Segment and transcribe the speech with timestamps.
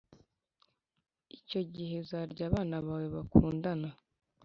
[1.37, 3.89] icyo gihe uzarya abana bawe, bakundana